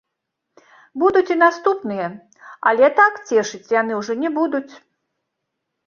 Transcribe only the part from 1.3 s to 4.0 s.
і наступныя, але так цешыць яны